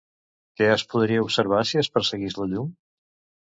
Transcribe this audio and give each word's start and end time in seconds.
Què 0.61 0.69
es 0.75 0.83
podria 0.93 1.27
observar 1.27 1.61
si 1.75 1.83
es 1.85 1.93
perseguís 1.99 2.41
la 2.43 2.51
llum? 2.57 2.77